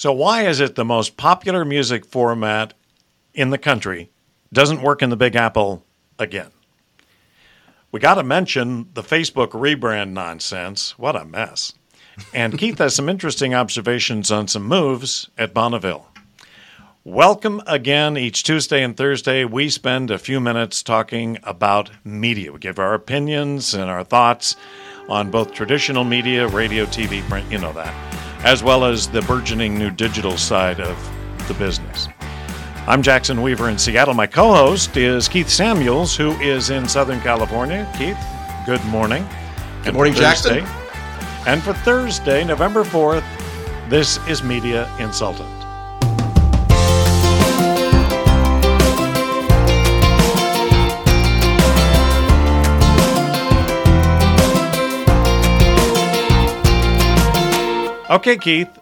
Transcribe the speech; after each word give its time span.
So, 0.00 0.12
why 0.12 0.46
is 0.46 0.60
it 0.60 0.76
the 0.76 0.84
most 0.86 1.18
popular 1.18 1.62
music 1.62 2.06
format 2.06 2.72
in 3.34 3.50
the 3.50 3.58
country 3.58 4.08
doesn't 4.50 4.80
work 4.80 5.02
in 5.02 5.10
the 5.10 5.16
Big 5.16 5.36
Apple 5.36 5.84
again? 6.18 6.52
We 7.92 8.00
got 8.00 8.14
to 8.14 8.22
mention 8.22 8.88
the 8.94 9.02
Facebook 9.02 9.50
rebrand 9.50 10.12
nonsense. 10.12 10.98
What 10.98 11.16
a 11.16 11.26
mess. 11.26 11.74
And 12.32 12.56
Keith 12.56 12.78
has 12.78 12.94
some 12.94 13.10
interesting 13.10 13.52
observations 13.54 14.30
on 14.30 14.48
some 14.48 14.62
moves 14.62 15.28
at 15.36 15.52
Bonneville. 15.52 16.08
Welcome 17.04 17.60
again. 17.66 18.16
Each 18.16 18.42
Tuesday 18.42 18.82
and 18.82 18.96
Thursday, 18.96 19.44
we 19.44 19.68
spend 19.68 20.10
a 20.10 20.16
few 20.16 20.40
minutes 20.40 20.82
talking 20.82 21.38
about 21.42 21.90
media. 22.04 22.52
We 22.52 22.58
give 22.58 22.78
our 22.78 22.94
opinions 22.94 23.74
and 23.74 23.90
our 23.90 24.04
thoughts 24.04 24.56
on 25.10 25.30
both 25.30 25.52
traditional 25.52 26.04
media, 26.04 26.48
radio, 26.48 26.86
TV, 26.86 27.20
print, 27.28 27.52
you 27.52 27.58
know 27.58 27.74
that 27.74 28.19
as 28.44 28.62
well 28.62 28.84
as 28.84 29.08
the 29.08 29.22
burgeoning 29.22 29.78
new 29.78 29.90
digital 29.90 30.36
side 30.36 30.80
of 30.80 30.96
the 31.48 31.54
business. 31.54 32.08
I'm 32.86 33.02
Jackson 33.02 33.42
Weaver 33.42 33.68
in 33.68 33.78
Seattle. 33.78 34.14
My 34.14 34.26
co 34.26 34.54
host 34.54 34.96
is 34.96 35.28
Keith 35.28 35.48
Samuels, 35.48 36.16
who 36.16 36.32
is 36.40 36.70
in 36.70 36.88
Southern 36.88 37.20
California. 37.20 37.90
Keith, 37.96 38.18
good 38.66 38.84
morning. 38.86 39.26
Good 39.84 39.94
morning, 39.94 40.14
Jackson. 40.14 40.64
And 41.46 41.62
for 41.62 41.72
Thursday, 41.72 42.44
November 42.44 42.84
4th, 42.84 43.24
this 43.88 44.18
is 44.28 44.42
Media 44.42 44.90
Insultant. 44.98 45.59
Okay, 58.10 58.36
Keith, 58.36 58.76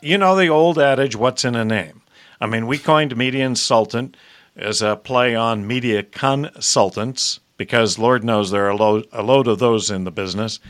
you 0.00 0.16
know 0.16 0.34
the 0.34 0.48
old 0.48 0.78
adage, 0.78 1.14
what's 1.14 1.44
in 1.44 1.54
a 1.54 1.66
name? 1.66 2.00
I 2.40 2.46
mean, 2.46 2.66
we 2.66 2.78
coined 2.78 3.14
media 3.14 3.44
insultant 3.44 4.16
as 4.56 4.80
a 4.80 4.96
play 4.96 5.34
on 5.34 5.66
media 5.66 6.02
consultants 6.02 7.40
because 7.58 7.98
Lord 7.98 8.24
knows 8.24 8.50
there 8.50 8.64
are 8.64 8.70
a 8.70 8.76
load, 8.76 9.06
a 9.12 9.22
load 9.22 9.48
of 9.48 9.58
those 9.58 9.90
in 9.90 10.04
the 10.04 10.10
business. 10.10 10.60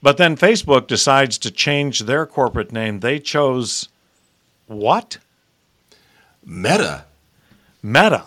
But 0.00 0.16
then 0.16 0.36
Facebook 0.36 0.86
decides 0.86 1.38
to 1.38 1.50
change 1.50 2.00
their 2.00 2.24
corporate 2.24 2.70
name. 2.70 3.00
They 3.00 3.18
chose 3.18 3.88
what? 4.68 5.18
Meta. 6.46 7.04
Meta. 7.82 8.26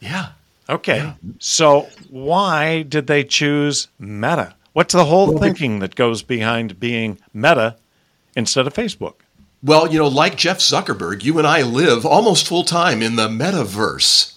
Yeah. 0.00 0.30
Okay. 0.68 0.96
Yeah. 0.96 1.14
So 1.38 1.88
why 2.10 2.82
did 2.82 3.06
they 3.06 3.22
choose 3.22 3.86
Meta? 4.00 4.56
What's 4.72 4.94
the 4.94 5.04
whole 5.04 5.28
well, 5.28 5.38
thinking 5.38 5.78
that 5.78 5.94
goes 5.94 6.24
behind 6.24 6.80
being 6.80 7.20
Meta 7.32 7.76
instead 8.38 8.66
of 8.66 8.72
Facebook? 8.72 9.14
Well, 9.62 9.90
you 9.92 9.98
know, 9.98 10.06
like 10.06 10.36
Jeff 10.36 10.60
Zuckerberg, 10.60 11.24
you 11.24 11.36
and 11.38 11.46
I 11.46 11.62
live 11.62 12.06
almost 12.06 12.46
full 12.46 12.62
time 12.62 13.02
in 13.02 13.16
the 13.16 13.28
metaverse. 13.28 14.36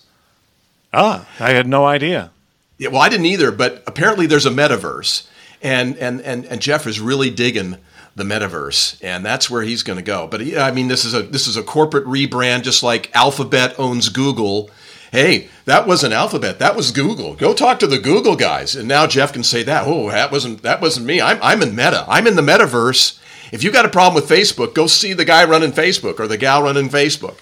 Ah, 0.92 1.28
I 1.40 1.52
had 1.52 1.68
no 1.68 1.86
idea. 1.86 2.32
Yeah, 2.80 2.90
well, 2.90 3.02
I 3.02 3.10
didn't 3.10 3.28
either, 3.28 3.52
but 3.52 3.84
apparently 3.86 4.26
there's 4.26 4.48
a 4.48 4.52
metaverse. 4.52 5.28
And 5.62 5.96
and 5.98 6.20
and, 6.22 6.46
and 6.46 6.60
Jeff 6.60 6.88
is 6.88 7.00
really 7.00 7.30
digging 7.30 7.78
the 8.16 8.24
metaverse, 8.24 8.98
and 9.04 9.24
that's 9.24 9.48
where 9.48 9.62
he's 9.62 9.84
going 9.84 9.98
to 9.98 10.04
go. 10.04 10.26
But 10.26 10.44
yeah, 10.44 10.66
I 10.66 10.72
mean, 10.72 10.88
this 10.88 11.06
is 11.06 11.14
a 11.14 11.22
this 11.22 11.46
is 11.46 11.56
a 11.56 11.62
corporate 11.62 12.06
rebrand, 12.06 12.64
just 12.64 12.82
like 12.82 13.16
Alphabet 13.16 13.76
owns 13.78 14.10
Google. 14.10 14.72
Hey, 15.12 15.50
that 15.66 15.86
wasn't 15.86 16.14
Alphabet, 16.14 16.58
that 16.60 16.76
was 16.76 16.90
Google. 16.92 17.36
Go 17.36 17.54
talk 17.54 17.80
to 17.80 17.88
the 17.88 18.00
Google 18.00 18.36
guys. 18.36 18.76
And 18.76 18.88
now 18.88 19.06
Jeff 19.06 19.34
can 19.34 19.44
say 19.44 19.62
that. 19.64 19.84
Oh, 19.86 20.10
that 20.10 20.32
wasn't 20.32 20.64
that 20.64 20.82
wasn't 20.82 21.06
me. 21.06 21.22
I'm 21.22 21.38
I'm 21.44 21.62
in 21.62 21.76
Meta. 21.76 22.06
I'm 22.08 22.26
in 22.26 22.36
the 22.36 22.42
metaverse 22.42 23.20
if 23.52 23.64
you 23.64 23.72
got 23.72 23.86
a 23.86 23.90
problem 23.90 24.16
with 24.16 24.30
Facebook, 24.30 24.74
go 24.74 24.88
see 24.88 25.14
the 25.14 25.26
guy 25.26 25.44
running 25.46 25.72
Facebook 25.72 26.20
or 26.20 26.28
the 26.28 26.38
gal 26.38 26.64
running 26.64 26.90
Facebook. 26.90 27.38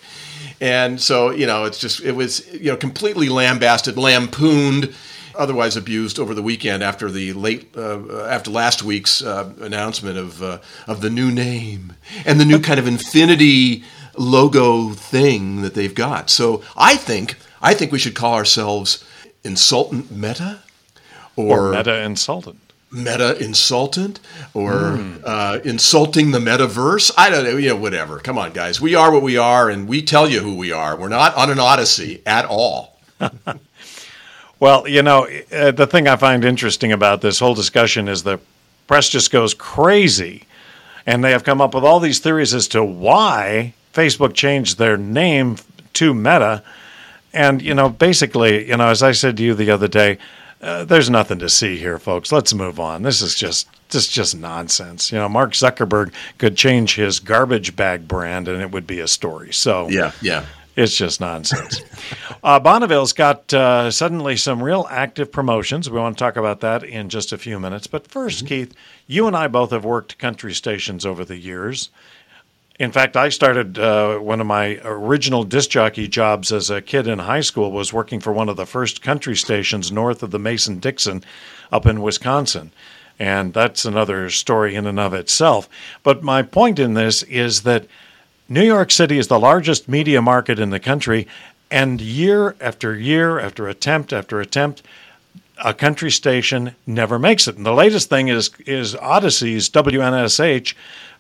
And 0.62 1.00
so, 1.00 1.30
you 1.30 1.46
know, 1.46 1.66
it's 1.66 1.80
just, 1.80 2.02
it 2.02 2.14
was, 2.14 2.52
you 2.54 2.72
know, 2.72 2.78
completely 2.78 3.30
lambasted, 3.30 3.98
lampooned, 3.98 4.94
otherwise 5.36 5.78
abused 5.78 6.20
over 6.20 6.34
the 6.34 6.42
weekend 6.42 6.83
after 6.83 7.10
the 7.10 7.32
late, 7.33 7.70
uh, 7.78 8.26
after 8.26 8.52
last 8.52 8.83
week's 8.83 9.22
uh, 9.22 9.54
announcement 9.61 10.17
of, 10.17 10.44
uh, 10.44 10.60
of 10.86 11.00
the 11.02 11.10
new 11.10 11.32
name 11.32 11.94
and 12.26 12.39
the 12.39 12.45
new 12.45 12.60
kind 12.60 12.80
of 12.80 12.88
infinity 12.88 13.83
logo 14.17 14.89
thing 14.89 15.62
that 15.62 15.76
they've 15.76 15.95
got. 15.95 16.30
So 16.30 16.62
I 16.76 16.98
think, 16.98 17.38
I 17.62 17.73
think 17.73 17.94
we 17.94 18.00
should 18.00 18.16
call 18.16 18.33
ourselves 18.33 19.06
Insultant 19.44 20.12
Meta 20.12 20.60
or, 21.38 21.70
or 21.70 21.72
Meta 21.72 22.02
Insultant 22.02 22.69
meta 22.92 23.38
insultant 23.44 24.20
or 24.54 24.72
mm. 24.72 25.22
uh, 25.23 25.60
insulting 25.64 26.32
the 26.32 26.39
metaverse. 26.39 27.11
I 27.17 27.30
don't 27.30 27.44
know, 27.44 27.58
know, 27.58 27.76
whatever. 27.76 28.20
Come 28.20 28.38
on, 28.38 28.52
guys. 28.52 28.82
We 28.82 28.95
are 28.95 29.11
what 29.11 29.22
we 29.22 29.38
are, 29.38 29.70
and 29.70 29.88
we 29.88 30.02
tell 30.02 30.30
you 30.30 30.39
who 30.39 30.55
we 30.55 30.72
are. 30.72 30.95
We're 30.95 31.10
not 31.10 31.36
on 31.36 31.50
an 31.50 31.60
odyssey 31.60 32.22
at 32.26 32.45
all. 32.45 33.00
well, 34.60 34.88
you 34.88 35.04
know, 35.04 35.27
uh, 35.52 35.72
the 35.72 35.88
thing 35.88 36.08
I 36.08 36.16
find 36.16 36.44
interesting 36.44 36.92
about 36.92 37.22
this 37.22 37.39
whole 37.39 37.54
discussion 37.55 38.08
is 38.08 38.23
the 38.23 38.39
press 38.88 39.10
just 39.10 39.32
goes 39.32 39.54
crazy, 39.54 40.45
and 41.06 41.23
they 41.23 41.32
have 41.32 41.44
come 41.44 41.61
up 41.61 41.73
with 41.76 41.83
all 41.83 42.00
these 42.00 42.20
theories 42.20 42.54
as 42.54 42.67
to 42.70 42.83
why 42.83 43.73
Facebook 43.94 44.33
changed 44.33 44.77
their 44.77 44.98
name 44.98 45.58
to 45.94 46.14
Meta. 46.14 46.64
And, 47.33 47.61
you 47.61 47.76
know, 47.76 47.89
basically, 47.89 48.67
you 48.70 48.77
know, 48.77 48.88
as 48.88 49.04
I 49.04 49.11
said 49.11 49.38
to 49.38 49.44
you 49.44 49.54
the 49.54 49.70
other 49.70 49.88
day, 49.88 50.17
uh, 50.61 50.83
there's 50.86 51.09
nothing 51.09 51.39
to 51.39 51.49
see 51.49 51.77
here, 51.77 51.99
folks. 51.99 52.31
Let's 52.31 52.53
move 52.53 52.80
on. 52.80 53.03
This 53.03 53.21
is 53.21 53.36
just 53.36 53.67
this 53.89 54.03
is 54.03 54.11
just 54.11 54.37
nonsense. 54.37 55.11
You 55.11 55.17
know, 55.17 55.30
Mark 55.30 55.53
Zuckerberg 55.53 56.14
could 56.37 56.55
change 56.58 56.95
his 56.95 57.20
garbage 57.20 57.75
bag 57.75 58.08
brand, 58.08 58.47
and 58.47 58.61
it 58.61 58.71
would 58.71 58.86
be 58.86 58.99
a 58.99 59.08
story. 59.08 59.53
So 59.53 59.87
yeah, 59.89 60.11
yeah. 60.21 60.45
It's 60.75 60.95
just 60.95 61.20
nonsense. 61.20 61.81
uh, 62.43 62.58
Bonneville's 62.58 63.11
got 63.11 63.53
uh, 63.53 63.92
suddenly 63.92 64.37
some 64.37 64.64
real 64.64 64.87
active 64.89 65.30
promotions. 65.30 65.89
We 65.89 65.99
want 65.99 66.17
to 66.17 66.23
talk 66.23 66.37
about 66.37 66.61
that 66.61 66.83
in 66.83 67.09
just 67.09 67.33
a 67.33 67.37
few 67.37 67.59
minutes. 67.59 67.86
But 67.86 68.08
1st 68.08 68.37
mm-hmm. 68.37 68.45
Keith, 68.45 68.73
you 69.05 69.27
and 69.27 69.36
I 69.36 69.49
both 69.49 69.71
have 69.71 69.83
worked 69.83 70.17
country 70.20 70.53
stations 70.53 71.05
over 71.05 71.26
the 71.26 71.36
years. 71.36 71.89
In 72.80 72.94
fact, 72.94 73.17
I 73.17 73.28
started 73.28 73.78
uh, 73.78 74.20
one 74.20 74.40
of 74.40 74.48
my 74.48 74.80
original 74.86 75.44
disc 75.44 75.70
jockey 75.70 76.08
jobs 76.08 76.50
as 76.54 76.70
a 76.70 76.82
kid 76.82 77.08
in 77.08 77.20
high 77.20 77.42
school 77.42 77.73
was 77.73 77.92
working 77.92 78.22
for 78.22 78.32
one 78.32 78.48
of 78.48 78.56
the 78.56 78.66
first 78.66 79.02
country 79.02 79.36
stations 79.36 79.92
north 79.92 80.23
of 80.23 80.32
the 80.32 80.40
Mason 80.40 80.80
Dixon 80.80 81.22
up 81.73 81.86
in 81.86 82.02
Wisconsin. 82.02 82.72
And 83.20 83.54
that's 83.54 83.84
another 83.84 84.30
story 84.30 84.76
in 84.76 84.88
and 84.88 84.98
of 84.98 85.14
itself. 85.14 85.68
But 86.04 86.23
my 86.23 86.42
point 86.42 86.80
in 86.80 86.94
this 86.94 87.22
is 87.23 87.64
that 87.64 87.86
New 88.48 88.64
York 88.64 88.92
City 88.92 89.18
is 89.18 89.28
the 89.28 89.42
largest 89.42 89.89
media 89.89 90.22
market 90.22 90.58
in 90.58 90.70
the 90.70 90.80
country, 90.80 91.28
and 91.70 92.00
year 92.00 92.56
after 92.62 92.95
year, 92.95 93.39
after 93.39 93.68
attempt 93.68 94.14
after 94.14 94.39
attempt, 94.39 94.84
a 95.64 95.73
country 95.73 96.10
station 96.10 96.76
never 96.88 97.20
makes 97.20 97.45
it. 97.45 97.58
And 97.58 97.66
the 97.66 97.73
latest 97.73 98.08
thing 98.08 98.30
is 98.30 98.52
is 98.66 98.95
Audacy's 98.95 99.70
WNSH 99.70 100.73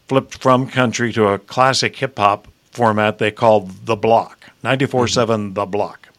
flipped 0.09 0.39
from 0.39 0.67
country 0.67 1.13
to 1.13 1.27
a 1.27 1.39
classic 1.39 1.95
hip 1.95 2.17
hop 2.17 2.47
format 2.71 3.19
they 3.19 3.31
called 3.31 3.85
The 3.85 3.95
Block, 3.95 4.49
94 4.63 5.07
7 5.07 5.39
mm-hmm. 5.39 5.53
The 5.53 5.65
Block. 5.65 6.09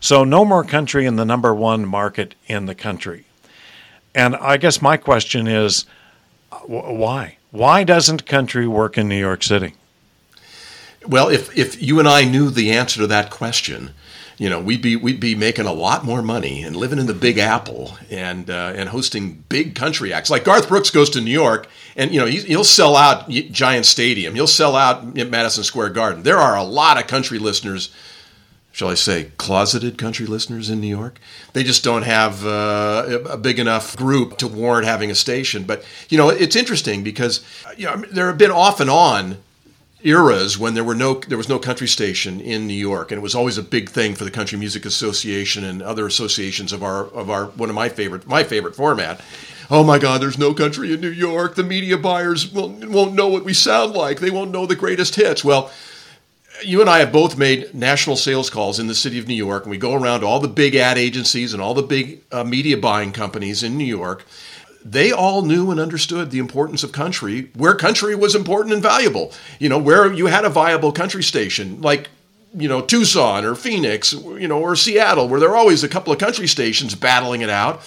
So 0.00 0.22
no 0.22 0.44
more 0.44 0.64
country 0.64 1.06
in 1.06 1.16
the 1.16 1.24
number 1.24 1.54
one 1.54 1.86
market 1.86 2.34
in 2.46 2.66
the 2.66 2.74
country. 2.74 3.24
And 4.14 4.36
I 4.36 4.58
guess 4.58 4.82
my 4.82 4.96
question 4.96 5.46
is 5.46 5.86
why? 6.66 7.38
Why 7.50 7.84
doesn't 7.84 8.26
country 8.26 8.66
work 8.66 8.98
in 8.98 9.08
New 9.08 9.18
York 9.18 9.42
City? 9.42 9.74
Well, 11.06 11.28
if, 11.28 11.56
if 11.56 11.82
you 11.82 11.98
and 11.98 12.08
I 12.08 12.24
knew 12.24 12.50
the 12.50 12.72
answer 12.72 13.00
to 13.00 13.06
that 13.08 13.30
question, 13.30 13.90
you 14.38 14.50
know, 14.50 14.60
we'd 14.60 14.82
be 14.82 14.96
we'd 14.96 15.20
be 15.20 15.34
making 15.34 15.66
a 15.66 15.72
lot 15.72 16.04
more 16.04 16.20
money 16.20 16.62
and 16.62 16.74
living 16.74 16.98
in 16.98 17.06
the 17.06 17.14
Big 17.14 17.38
Apple 17.38 17.96
and 18.10 18.50
uh, 18.50 18.72
and 18.74 18.88
hosting 18.88 19.44
big 19.48 19.74
country 19.74 20.12
acts. 20.12 20.30
Like 20.30 20.42
Garth 20.42 20.68
Brooks 20.68 20.90
goes 20.90 21.10
to 21.10 21.20
New 21.20 21.30
York 21.30 21.68
and 21.94 22.12
you 22.12 22.18
know 22.18 22.26
he'll 22.26 22.64
sell 22.64 22.96
out 22.96 23.28
Giant 23.28 23.86
Stadium, 23.86 24.34
he'll 24.34 24.46
sell 24.46 24.74
out 24.74 25.14
Madison 25.14 25.64
Square 25.64 25.90
Garden. 25.90 26.22
There 26.24 26.38
are 26.38 26.56
a 26.56 26.64
lot 26.64 26.98
of 26.98 27.06
country 27.06 27.38
listeners. 27.38 27.94
Shall 28.74 28.88
I 28.88 28.94
say, 28.94 29.30
closeted 29.36 29.98
country 29.98 30.24
listeners 30.24 30.70
in 30.70 30.80
New 30.80 30.88
York? 30.88 31.20
They 31.52 31.62
just 31.62 31.84
don't 31.84 32.04
have 32.04 32.46
uh, 32.46 33.18
a 33.28 33.36
big 33.36 33.58
enough 33.58 33.94
group 33.98 34.38
to 34.38 34.48
warrant 34.48 34.86
having 34.86 35.10
a 35.10 35.14
station. 35.14 35.64
But 35.64 35.84
you 36.08 36.16
know, 36.16 36.30
it's 36.30 36.56
interesting 36.56 37.04
because 37.04 37.44
you 37.76 37.84
know 37.84 37.96
there 38.10 38.28
have 38.28 38.38
been 38.38 38.50
off 38.50 38.80
and 38.80 38.88
on 38.88 39.36
eras 40.04 40.58
when 40.58 40.74
there 40.74 40.84
were 40.84 40.94
no 40.94 41.14
there 41.14 41.38
was 41.38 41.48
no 41.48 41.58
country 41.58 41.88
station 41.88 42.40
in 42.40 42.66
New 42.66 42.74
York, 42.74 43.10
and 43.10 43.18
it 43.18 43.22
was 43.22 43.34
always 43.34 43.58
a 43.58 43.62
big 43.62 43.88
thing 43.88 44.14
for 44.14 44.24
the 44.24 44.30
Country 44.30 44.58
Music 44.58 44.84
Association 44.84 45.64
and 45.64 45.82
other 45.82 46.06
associations 46.06 46.72
of 46.72 46.82
our 46.82 47.06
of 47.06 47.30
our 47.30 47.46
one 47.46 47.68
of 47.68 47.74
my 47.74 47.88
favorite 47.88 48.26
my 48.26 48.42
favorite 48.42 48.76
format. 48.76 49.20
Oh 49.70 49.84
my 49.84 49.98
God, 49.98 50.20
there's 50.20 50.38
no 50.38 50.52
country 50.52 50.92
in 50.92 51.00
New 51.00 51.08
York. 51.08 51.54
The 51.54 51.62
media 51.62 51.96
buyers 51.96 52.52
won't, 52.52 52.90
won't 52.90 53.14
know 53.14 53.28
what 53.28 53.44
we 53.44 53.54
sound 53.54 53.92
like. 53.94 54.20
They 54.20 54.30
won't 54.30 54.50
know 54.50 54.66
the 54.66 54.76
greatest 54.76 55.14
hits. 55.14 55.42
Well, 55.42 55.70
you 56.62 56.82
and 56.82 56.90
I 56.90 56.98
have 56.98 57.10
both 57.10 57.38
made 57.38 57.72
national 57.74 58.16
sales 58.16 58.50
calls 58.50 58.78
in 58.78 58.86
the 58.86 58.94
city 58.94 59.18
of 59.18 59.28
New 59.28 59.34
York, 59.34 59.62
and 59.62 59.70
we 59.70 59.78
go 59.78 59.94
around 59.94 60.24
all 60.24 60.40
the 60.40 60.48
big 60.48 60.74
ad 60.74 60.98
agencies 60.98 61.54
and 61.54 61.62
all 61.62 61.72
the 61.74 61.82
big 61.82 62.22
uh, 62.30 62.44
media 62.44 62.76
buying 62.76 63.12
companies 63.12 63.62
in 63.62 63.78
New 63.78 63.84
York 63.86 64.26
they 64.84 65.12
all 65.12 65.42
knew 65.42 65.70
and 65.70 65.78
understood 65.78 66.30
the 66.30 66.38
importance 66.38 66.82
of 66.82 66.92
country, 66.92 67.50
where 67.54 67.74
country 67.74 68.14
was 68.14 68.34
important 68.34 68.74
and 68.74 68.82
valuable. 68.82 69.32
You 69.58 69.68
know, 69.68 69.78
where 69.78 70.12
you 70.12 70.26
had 70.26 70.44
a 70.44 70.50
viable 70.50 70.92
country 70.92 71.22
station, 71.22 71.80
like 71.80 72.08
you 72.54 72.68
know 72.68 72.80
Tucson 72.80 73.44
or 73.44 73.54
Phoenix, 73.54 74.12
you 74.12 74.48
know, 74.48 74.60
or 74.60 74.76
Seattle, 74.76 75.28
where 75.28 75.40
there 75.40 75.50
are 75.50 75.56
always 75.56 75.84
a 75.84 75.88
couple 75.88 76.12
of 76.12 76.18
country 76.18 76.46
stations 76.46 76.94
battling 76.94 77.42
it 77.42 77.50
out. 77.50 77.82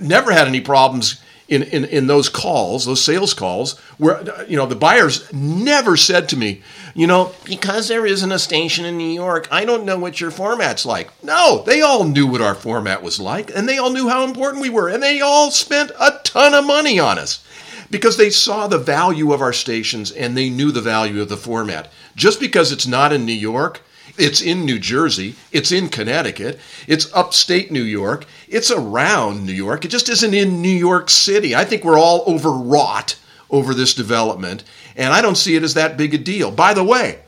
Never 0.00 0.32
had 0.32 0.48
any 0.48 0.60
problems 0.60 1.22
in, 1.50 1.64
in, 1.64 1.84
in 1.84 2.06
those 2.06 2.28
calls, 2.28 2.86
those 2.86 3.04
sales 3.04 3.34
calls, 3.34 3.76
where 3.98 4.22
you 4.48 4.56
know 4.56 4.66
the 4.66 4.76
buyers 4.76 5.30
never 5.32 5.96
said 5.96 6.28
to 6.28 6.36
me, 6.36 6.62
you 6.94 7.06
know, 7.06 7.32
because 7.44 7.88
there 7.88 8.06
isn't 8.06 8.32
a 8.32 8.38
station 8.38 8.84
in 8.84 8.96
New 8.96 9.12
York, 9.12 9.48
I 9.50 9.64
don't 9.64 9.84
know 9.84 9.98
what 9.98 10.20
your 10.20 10.30
format's 10.30 10.86
like. 10.86 11.10
No, 11.24 11.62
they 11.66 11.82
all 11.82 12.04
knew 12.04 12.28
what 12.28 12.40
our 12.40 12.54
format 12.54 13.02
was 13.02 13.18
like, 13.18 13.54
and 13.54 13.68
they 13.68 13.78
all 13.78 13.90
knew 13.90 14.08
how 14.08 14.24
important 14.24 14.62
we 14.62 14.70
were, 14.70 14.88
and 14.88 15.02
they 15.02 15.20
all 15.20 15.50
spent 15.50 15.90
a 16.00 16.20
ton 16.22 16.54
of 16.54 16.64
money 16.64 17.00
on 17.00 17.18
us 17.18 17.44
because 17.90 18.16
they 18.16 18.30
saw 18.30 18.68
the 18.68 18.78
value 18.78 19.32
of 19.32 19.42
our 19.42 19.52
stations 19.52 20.12
and 20.12 20.36
they 20.36 20.48
knew 20.48 20.70
the 20.70 20.80
value 20.80 21.20
of 21.20 21.28
the 21.28 21.36
format. 21.36 21.90
Just 22.14 22.38
because 22.38 22.70
it's 22.70 22.86
not 22.86 23.12
in 23.12 23.26
New 23.26 23.32
York 23.32 23.82
it's 24.20 24.40
in 24.40 24.64
New 24.64 24.78
Jersey. 24.78 25.34
It's 25.50 25.72
in 25.72 25.88
Connecticut. 25.88 26.60
It's 26.86 27.12
upstate 27.14 27.72
New 27.72 27.82
York. 27.82 28.26
It's 28.48 28.70
around 28.70 29.46
New 29.46 29.52
York. 29.52 29.84
It 29.84 29.88
just 29.88 30.08
isn't 30.08 30.34
in 30.34 30.60
New 30.60 30.68
York 30.68 31.10
City. 31.10 31.54
I 31.54 31.64
think 31.64 31.84
we're 31.84 31.98
all 31.98 32.24
overwrought 32.26 33.16
over 33.50 33.74
this 33.74 33.94
development, 33.94 34.62
and 34.96 35.12
I 35.12 35.22
don't 35.22 35.36
see 35.36 35.56
it 35.56 35.62
as 35.62 35.74
that 35.74 35.96
big 35.96 36.14
a 36.14 36.18
deal. 36.18 36.50
By 36.50 36.74
the 36.74 36.84
way, 36.84 37.20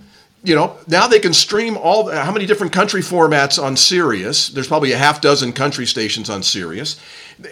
you 0.44 0.54
know, 0.54 0.76
now 0.88 1.06
they 1.06 1.20
can 1.20 1.34
stream 1.34 1.76
all 1.76 2.10
how 2.10 2.32
many 2.32 2.46
different 2.46 2.72
country 2.72 3.00
formats 3.00 3.62
on 3.62 3.76
Sirius. 3.76 4.48
There's 4.48 4.68
probably 4.68 4.92
a 4.92 4.98
half 4.98 5.20
dozen 5.20 5.52
country 5.52 5.86
stations 5.86 6.28
on 6.28 6.42
Sirius. 6.42 7.00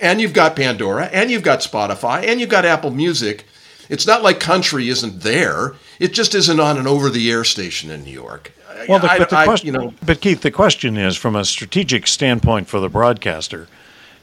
And 0.03 0.21
you've 0.21 0.33
got 0.33 0.57
Pandora, 0.57 1.07
and 1.07 1.31
you've 1.31 1.43
got 1.43 1.61
Spotify, 1.61 2.27
and 2.27 2.41
you've 2.41 2.49
got 2.49 2.65
Apple 2.65 2.91
Music. 2.91 3.47
It's 3.89 4.07
not 4.07 4.23
like 4.23 4.41
country 4.41 4.89
isn't 4.89 5.21
there. 5.21 5.75
It 6.01 6.15
just 6.15 6.35
isn't 6.35 6.59
on 6.59 6.79
an 6.79 6.87
over 6.87 7.11
the 7.11 7.31
air 7.31 7.45
station 7.45 7.91
in 7.91 8.03
New 8.03 8.11
York. 8.11 8.53
Well, 8.89 8.99
the, 8.99 9.07
but, 9.19 9.29
the 9.29 9.37
I, 9.37 9.45
question, 9.45 9.67
you 9.67 9.73
know, 9.73 9.95
but 10.05 10.21
Keith, 10.23 10.41
the 10.41 10.51
question 10.51 10.97
is 10.97 11.17
from 11.17 11.37
a 11.37 11.45
strategic 11.45 12.07
standpoint 12.07 12.69
for 12.69 12.81
the 12.81 12.89
broadcaster. 12.89 13.69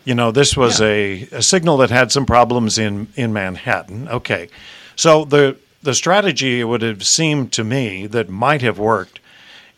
You 0.03 0.15
know, 0.15 0.31
this 0.31 0.57
was 0.57 0.79
yeah. 0.79 0.87
a, 0.87 1.27
a 1.33 1.41
signal 1.43 1.77
that 1.77 1.91
had 1.91 2.11
some 2.11 2.25
problems 2.25 2.79
in, 2.79 3.07
in 3.15 3.31
Manhattan. 3.31 4.07
Okay. 4.09 4.49
So 4.95 5.25
the 5.25 5.57
the 5.83 5.93
strategy 5.93 6.63
would 6.63 6.81
have 6.81 7.05
seemed 7.05 7.51
to 7.53 7.63
me 7.63 8.07
that 8.07 8.27
might 8.27 8.61
have 8.61 8.79
worked 8.79 9.19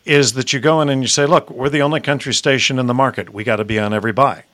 is 0.06 0.32
that 0.32 0.52
you 0.52 0.58
go 0.58 0.80
in 0.80 0.88
and 0.88 1.02
you 1.02 1.08
say, 1.08 1.26
look, 1.26 1.50
we're 1.50 1.68
the 1.68 1.82
only 1.82 2.00
country 2.00 2.32
station 2.32 2.78
in 2.78 2.86
the 2.86 2.94
market. 2.94 3.30
We 3.30 3.44
got 3.44 3.56
to 3.56 3.64
be 3.64 3.78
on 3.78 3.92
every 3.92 4.12
buy. 4.12 4.44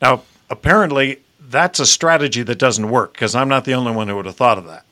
Now, 0.00 0.22
apparently, 0.50 1.20
that's 1.40 1.80
a 1.80 1.86
strategy 1.86 2.42
that 2.42 2.58
doesn't 2.58 2.90
work 2.90 3.14
because 3.14 3.34
I'm 3.34 3.48
not 3.48 3.64
the 3.64 3.72
only 3.72 3.92
one 3.92 4.06
who 4.08 4.16
would 4.16 4.26
have 4.26 4.36
thought 4.36 4.58
of 4.58 4.66
that. 4.66 4.84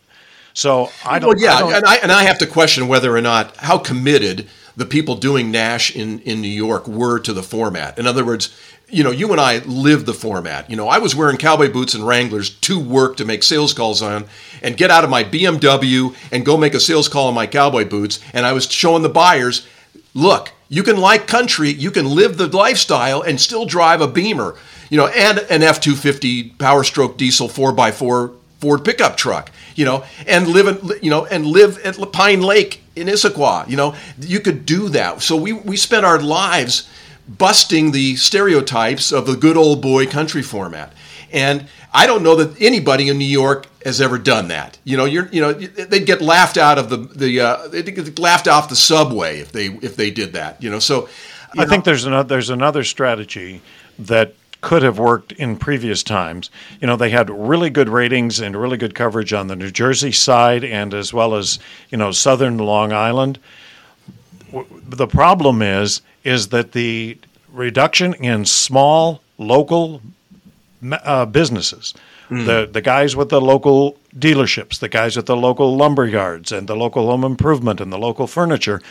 So 0.55 0.91
I 1.05 1.19
don't. 1.19 1.31
Well, 1.31 1.39
yeah, 1.39 1.55
I 1.55 1.61
don't, 1.61 1.73
and 1.75 1.85
I 1.85 1.97
and 1.97 2.13
I 2.13 2.25
have 2.25 2.39
to 2.39 2.47
question 2.47 2.89
whether 2.89 3.17
or 3.17 3.21
not 3.21 3.57
how 3.57 3.79
committed 3.79 4.49
the 4.77 4.87
people 4.87 5.15
doing 5.17 5.51
Nash 5.51 5.95
in, 5.95 6.21
in 6.21 6.41
New 6.41 6.49
York 6.49 6.89
were 6.89 7.19
to 7.21 7.33
the 7.33 7.43
format. 7.43 7.99
In 7.99 8.07
other 8.07 8.25
words, 8.25 8.55
you 8.89 9.05
know, 9.05 9.11
you 9.11 9.31
and 9.31 9.41
I 9.41 9.59
live 9.59 10.07
the 10.07 10.15
format. 10.15 10.71
You 10.71 10.77
know, 10.77 10.89
I 10.89 10.99
was 10.99 11.15
wearing 11.15 11.37
cowboy 11.37 11.73
boots 11.73 11.95
and 11.95 12.07
Wranglers 12.07 12.51
to 12.51 12.79
work 12.81 13.17
to 13.19 13.25
make 13.25 13.43
sales 13.43 13.73
calls 13.73 14.03
on 14.03 14.25
and 14.63 14.77
get 14.77 14.91
out 14.91 15.05
of 15.05 15.11
my 15.11 15.23
BMW 15.23 16.15
and 16.33 16.45
go 16.45 16.57
make 16.57 16.75
a 16.75 16.81
sales 16.81 17.09
call 17.09 17.29
on 17.29 17.35
my 17.35 17.47
cowboy 17.47 17.85
boots. 17.85 18.21
And 18.33 18.47
I 18.47 18.53
was 18.53 18.71
showing 18.71 19.03
the 19.03 19.09
buyers, 19.09 19.67
look, 20.15 20.53
you 20.69 20.83
can 20.83 20.97
like 20.97 21.27
country, 21.27 21.71
you 21.71 21.91
can 21.91 22.07
live 22.07 22.37
the 22.37 22.47
lifestyle 22.47 23.23
and 23.23 23.41
still 23.41 23.67
drive 23.67 24.01
a 24.01 24.09
Beamer, 24.09 24.57
you 24.89 24.97
know, 24.97 25.09
and 25.09 25.39
an 25.39 25.63
F 25.63 25.81
250 25.81 26.51
Power 26.51 26.85
Stroke 26.85 27.17
diesel 27.17 27.49
4x4 27.49 28.35
Ford 28.61 28.85
pickup 28.85 29.17
truck, 29.17 29.51
you 29.75 29.85
know, 29.85 30.05
and 30.27 30.49
live 30.49 30.67
in, 30.67 31.03
you 31.03 31.11
know, 31.11 31.27
and 31.27 31.47
live 31.47 31.79
at 31.79 31.97
Pine 32.13 32.43
Lake 32.43 32.83
in 32.97 33.07
Issaquah. 33.07 33.69
You 33.69 33.77
know, 33.77 33.95
you 34.21 34.41
could 34.41 34.67
do 34.67 34.89
that. 34.91 35.23
So 35.23 35.37
we 35.37 35.53
we 35.53 35.77
spent 35.77 36.05
our 36.05 36.21
lives 36.21 36.89
busting 37.29 37.93
the 37.93 38.17
stereotypes 38.17 39.13
of 39.13 39.27
the 39.27 39.37
good 39.37 39.57
old 39.57 39.81
boy 39.81 40.07
country 40.07 40.43
format. 40.43 40.93
And 41.33 41.67
I 41.93 42.07
don't 42.07 42.23
know 42.23 42.37
that 42.37 42.61
anybody 42.61 43.09
in 43.09 43.19
New 43.19 43.25
York 43.25 43.67
has 43.85 44.01
ever 44.01 44.19
done 44.19 44.49
that. 44.49 44.79
You 44.85 44.97
know, 44.97 45.05
you're 45.05 45.29
you 45.29 45.41
know 45.41 45.53
they'd 45.53 46.07
get 46.07 46.21
laughed 46.21 46.57
out 46.57 46.79
of 46.79 46.91
the 46.91 46.97
the 46.97 47.41
uh, 47.41 47.69
they'd 47.69 47.85
get 47.85 48.19
laughed 48.19 48.49
off 48.49 48.69
the 48.69 48.77
subway 48.77 49.39
if 49.39 49.53
they 49.53 49.67
if 49.67 49.97
they 49.97 50.11
did 50.11 50.33
that. 50.33 50.63
You 50.63 50.71
know, 50.71 50.79
so 50.79 51.09
you 51.55 51.63
I 51.63 51.65
know, 51.65 51.71
think 51.71 51.85
there's 51.85 52.05
another 52.05 52.29
there's 52.29 52.51
another 52.51 52.85
strategy 52.85 53.63
that 53.99 54.35
could 54.61 54.83
have 54.83 54.99
worked 54.99 55.33
in 55.33 55.57
previous 55.57 56.03
times. 56.03 56.51
You 56.81 56.87
know, 56.87 56.97
they 56.97 57.11
had 57.11 57.31
really 57.31 57.71
good 57.71 57.89
ratings 57.89 58.41
and 58.41 58.57
really 58.57 58.77
good 58.77 58.95
coverage 58.95 59.33
on 59.33 59.47
the 59.47 59.57
New 59.57 59.71
Jersey 59.71 60.13
side 60.13 60.65
and 60.65 60.93
as 60.95 61.13
well 61.13 61.35
as, 61.35 61.59
you 61.91 61.99
know, 61.99 62.13
southern 62.13 62.59
Long 62.59 62.93
Island. 62.93 63.39
The 64.53 65.07
problem 65.07 65.63
is 65.63 66.03
is 66.25 66.49
that 66.49 66.73
the 66.73 67.17
reduction 67.53 68.15
in 68.15 68.45
small 68.45 69.23
local 69.39 70.03
uh, 70.93 71.25
businesses, 71.27 71.95
mm. 72.29 72.45
the 72.45 72.69
the 72.71 72.83
guys 72.83 73.17
with 73.17 73.29
the 73.29 73.41
local 73.41 73.97
dealerships, 74.17 74.79
the 74.81 74.89
guys 74.89 75.17
with 75.17 75.27
the 75.27 75.37
local 75.37 75.77
lumber 75.77 76.07
yards 76.07 76.53
and 76.53 76.69
the 76.69 76.77
local 76.77 77.07
home 77.07 77.25
improvement 77.25 77.81
and 77.81 77.93
the 77.93 77.99
local 77.99 78.27
furniture, 78.27 78.83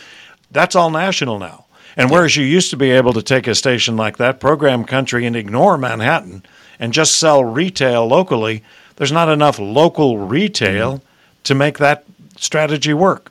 that's 0.50 0.74
all 0.74 0.90
national 0.90 1.38
now. 1.38 1.66
And 1.96 2.10
whereas 2.10 2.36
you 2.36 2.44
used 2.44 2.70
to 2.70 2.76
be 2.76 2.90
able 2.90 3.12
to 3.12 3.22
take 3.22 3.46
a 3.46 3.54
station 3.54 3.96
like 3.96 4.16
that, 4.18 4.40
program 4.40 4.84
country, 4.84 5.26
and 5.26 5.36
ignore 5.36 5.76
Manhattan 5.76 6.44
and 6.78 6.92
just 6.92 7.16
sell 7.16 7.44
retail 7.44 8.06
locally, 8.06 8.62
there's 8.96 9.12
not 9.12 9.28
enough 9.28 9.58
local 9.58 10.18
retail 10.18 10.94
mm-hmm. 10.94 11.04
to 11.44 11.54
make 11.54 11.78
that 11.78 12.04
strategy 12.36 12.94
work. 12.94 13.30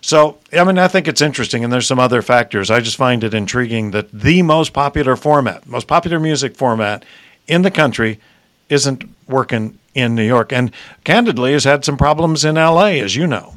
So, 0.00 0.38
I 0.52 0.64
mean, 0.64 0.78
I 0.78 0.86
think 0.86 1.08
it's 1.08 1.22
interesting, 1.22 1.64
and 1.64 1.72
there's 1.72 1.86
some 1.86 1.98
other 1.98 2.20
factors. 2.20 2.70
I 2.70 2.80
just 2.80 2.96
find 2.96 3.24
it 3.24 3.32
intriguing 3.32 3.92
that 3.92 4.12
the 4.12 4.42
most 4.42 4.74
popular 4.74 5.16
format, 5.16 5.66
most 5.66 5.86
popular 5.86 6.20
music 6.20 6.56
format 6.56 7.04
in 7.46 7.62
the 7.62 7.70
country, 7.70 8.20
isn't 8.68 9.04
working 9.26 9.78
in 9.94 10.14
New 10.14 10.26
York, 10.26 10.52
and 10.52 10.72
candidly 11.04 11.52
has 11.52 11.64
had 11.64 11.84
some 11.84 11.96
problems 11.96 12.44
in 12.44 12.56
LA, 12.56 12.98
as 13.00 13.16
you 13.16 13.26
know. 13.26 13.54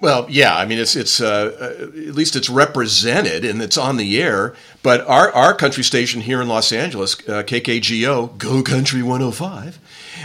Well, 0.00 0.26
yeah, 0.28 0.56
I 0.56 0.64
mean, 0.64 0.78
it's 0.78 0.94
it's 0.94 1.20
uh, 1.20 1.56
uh, 1.60 1.84
at 1.84 2.14
least 2.14 2.36
it's 2.36 2.48
represented 2.48 3.44
and 3.44 3.60
it's 3.60 3.76
on 3.76 3.96
the 3.96 4.22
air. 4.22 4.54
But 4.82 5.06
our 5.08 5.32
our 5.32 5.54
country 5.54 5.82
station 5.82 6.20
here 6.20 6.40
in 6.40 6.46
Los 6.46 6.70
Angeles, 6.70 7.16
uh, 7.28 7.42
KKGO, 7.42 8.38
Go 8.38 8.62
Country 8.62 9.02
105, 9.02 9.78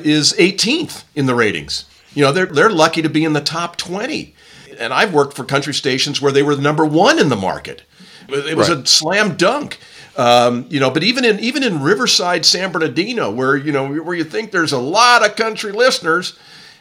is 0.03 0.33
18th 0.33 1.03
in 1.15 1.25
the 1.25 1.33
ratings. 1.33 1.85
You 2.13 2.23
know, 2.23 2.31
they're 2.31 2.45
they're 2.45 2.69
lucky 2.69 3.01
to 3.01 3.09
be 3.09 3.23
in 3.23 3.33
the 3.33 3.41
top 3.41 3.75
20. 3.77 4.35
And 4.79 4.93
I've 4.93 5.13
worked 5.13 5.35
for 5.35 5.43
country 5.43 5.73
stations 5.73 6.21
where 6.21 6.31
they 6.31 6.43
were 6.43 6.55
the 6.55 6.61
number 6.61 6.85
one 6.85 7.19
in 7.19 7.29
the 7.29 7.35
market. 7.35 7.83
It 8.27 8.57
was 8.57 8.69
right. 8.69 8.79
a 8.79 8.85
slam 8.85 9.35
dunk. 9.35 9.79
Um, 10.15 10.65
you 10.69 10.79
know, 10.79 10.91
but 10.91 11.03
even 11.03 11.25
in 11.25 11.39
even 11.39 11.63
in 11.63 11.81
Riverside, 11.81 12.45
San 12.45 12.71
Bernardino, 12.71 13.31
where 13.31 13.55
you 13.57 13.71
know 13.71 13.91
where 13.91 14.15
you 14.15 14.23
think 14.23 14.51
there's 14.51 14.71
a 14.71 14.77
lot 14.77 15.25
of 15.25 15.35
country 15.35 15.71
listeners, 15.71 16.37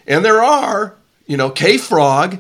and 0.07 0.23
there 0.23 0.43
are, 0.43 0.95
you 1.27 1.39
know, 1.39 1.49
K 1.49 1.79
Frog 1.79 2.39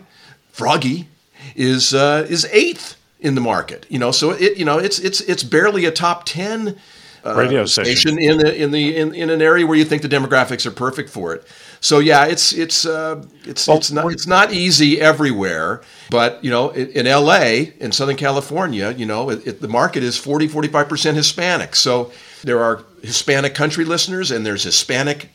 Froggy 0.52 1.08
is 1.56 1.94
uh, 1.94 2.26
is 2.28 2.44
eighth 2.52 2.96
in 3.20 3.34
the 3.34 3.40
market. 3.40 3.86
You 3.88 3.98
know, 3.98 4.12
so 4.12 4.30
it 4.30 4.56
you 4.56 4.64
know 4.64 4.78
it's 4.78 4.98
it's 4.98 5.20
it's 5.22 5.42
barely 5.42 5.84
a 5.86 5.90
top 5.90 6.24
ten 6.24 6.78
uh, 7.24 7.34
radio 7.34 7.64
station 7.64 8.18
in 8.18 8.38
the 8.38 8.54
in 8.54 8.70
the 8.70 8.96
in, 8.96 9.14
in 9.14 9.30
an 9.30 9.40
area 9.40 9.66
where 9.66 9.76
you 9.76 9.84
think 9.84 10.02
the 10.02 10.08
demographics 10.08 10.66
are 10.66 10.70
perfect 10.70 11.08
for 11.08 11.34
it. 11.34 11.46
So 11.80 11.98
yeah, 11.98 12.26
it's 12.26 12.52
it's 12.52 12.84
uh, 12.84 13.24
it's 13.44 13.66
well, 13.66 13.78
it's 13.78 13.90
not 13.90 14.12
it's 14.12 14.26
not 14.26 14.52
easy 14.52 15.00
everywhere, 15.00 15.82
but 16.10 16.42
you 16.44 16.50
know, 16.50 16.70
in, 16.70 16.88
in 16.90 17.06
L.A. 17.06 17.72
in 17.80 17.90
Southern 17.90 18.16
California, 18.16 18.92
you 18.92 19.06
know, 19.06 19.30
it, 19.30 19.46
it, 19.46 19.60
the 19.60 19.68
market 19.68 20.02
is 20.02 20.16
40 20.18 20.48
45 20.48 20.88
percent 20.88 21.16
Hispanic. 21.16 21.74
So 21.74 22.12
there 22.42 22.62
are 22.62 22.84
Hispanic 23.02 23.54
country 23.54 23.84
listeners 23.84 24.30
and 24.30 24.44
there's 24.44 24.64
Hispanic 24.64 25.30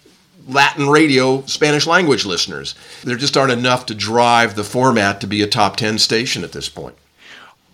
Latin 0.48 0.90
radio 0.90 1.46
Spanish 1.46 1.86
language 1.86 2.26
listeners. 2.26 2.74
There 3.04 3.18
just 3.18 3.36
aren't 3.38 3.52
enough 3.52 3.86
to 3.88 3.96
drive 3.96 4.56
the 4.56 4.64
format 4.64 5.22
to 5.22 5.28
be 5.28 5.42
a 5.42 5.48
top 5.48 5.76
10 5.76 6.00
station 6.00 6.44
at 6.44 6.54
this 6.54 6.70
point. 6.70 6.96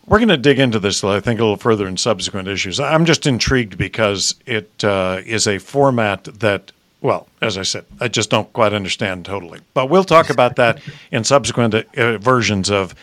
We're 0.05 0.19
going 0.19 0.29
to 0.29 0.37
dig 0.37 0.59
into 0.59 0.79
this, 0.79 1.03
I 1.03 1.21
think, 1.21 1.39
a 1.39 1.43
little 1.43 1.57
further 1.57 1.87
in 1.87 1.95
subsequent 1.95 2.49
issues. 2.49 2.79
I'm 2.79 3.05
just 3.05 3.25
intrigued 3.25 3.77
because 3.77 4.35
it 4.45 4.83
uh, 4.83 5.21
is 5.25 5.47
a 5.47 5.59
format 5.59 6.25
that, 6.25 6.73
well, 6.99 7.27
as 7.41 7.57
I 7.57 7.61
said, 7.61 7.85
I 8.01 8.09
just 8.09 8.29
don't 8.29 8.51
quite 8.51 8.73
understand 8.73 9.25
totally. 9.25 9.61
But 9.73 9.89
we'll 9.89 10.03
talk 10.03 10.29
about 10.29 10.57
that 10.57 10.81
in 11.11 11.23
subsequent 11.23 11.73
uh, 11.73 12.17
versions 12.17 12.69
of 12.69 12.95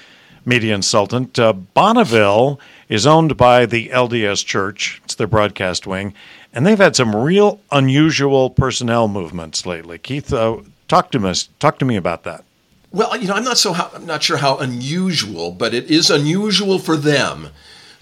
Media 0.45 0.75
Insultant. 0.75 1.39
Uh, 1.39 1.55
Bonneville 1.55 2.61
is 2.91 3.07
owned 3.07 3.37
by 3.37 3.65
the 3.65 3.89
LDS 3.89 4.45
Church, 4.45 5.01
it's 5.05 5.15
their 5.15 5.29
broadcast 5.29 5.87
wing, 5.87 6.13
and 6.53 6.67
they've 6.67 6.77
had 6.77 6.97
some 6.97 7.15
real 7.15 7.61
unusual 7.71 8.51
personnel 8.51 9.09
movements 9.09 9.65
lately. 9.65 9.97
Keith, 9.97 10.33
uh, 10.33 10.59
talk 10.89 11.13
to 11.13 11.21
me. 11.21 11.33
Talk 11.61 11.79
to 11.79 11.85
me 11.87 11.97
about 11.97 12.25
that. 12.25 12.45
Well, 12.93 13.17
you 13.17 13.29
know, 13.29 13.35
I'm 13.35 13.45
not 13.45 13.57
so 13.57 13.73
how, 13.73 13.91
I'm 13.95 14.05
not 14.05 14.25
sure 14.25 14.39
how 14.39 14.59
unusual, 14.59 15.53
but 15.53 15.73
it 15.73 15.89
is 15.89 16.11
unusual 16.11 16.81
for 16.81 16.97
them 16.97 17.51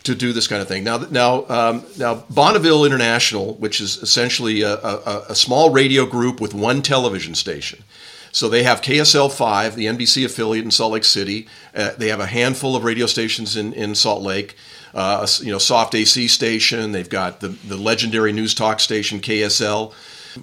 to 0.05 0.15
do 0.15 0.33
this 0.33 0.49
kind 0.49 0.63
of 0.63 0.69
thing. 0.69 0.85
Now, 0.85 0.97
now, 1.11 1.47
um, 1.51 1.85
now, 1.99 2.25
Bonneville 2.31 2.87
International, 2.87 3.55
which 3.57 3.83
is 3.83 3.99
essentially 3.99 4.63
a, 4.63 4.77
a, 4.77 5.25
a, 5.29 5.35
small 5.35 5.69
radio 5.71 6.07
group 6.07 6.41
with 6.41 6.55
one 6.55 6.81
television 6.81 7.35
station. 7.35 7.85
So 8.33 8.49
they 8.49 8.63
have 8.63 8.81
KSL 8.81 9.31
5, 9.31 9.77
the 9.77 9.87
NBC 9.87 10.25
affiliate 10.25 10.65
in 10.65 10.71
Salt 10.71 10.93
Lake 10.93 11.05
City. 11.05 11.47
Uh, 11.75 11.91
they 11.99 12.09
have 12.09 12.21
a 12.21 12.27
handful 12.27 12.75
of 12.75 12.85
radio 12.85 13.05
stations 13.05 13.57
in, 13.57 13.75
in 13.75 13.95
Salt 13.95 14.23
Lake. 14.23 14.57
Uh, 14.95 15.27
you 15.41 15.53
know, 15.53 15.59
soft 15.59 15.95
AC 15.95 16.29
station. 16.29 16.93
They've 16.93 17.09
got 17.09 17.41
the, 17.41 17.49
the 17.49 17.77
legendary 17.77 18.33
news 18.33 18.55
talk 18.55 18.81
station 18.81 19.21
KSL, 19.21 19.93